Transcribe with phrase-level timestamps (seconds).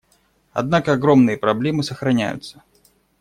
[0.51, 2.63] Однако огромные проблемы сохраняются.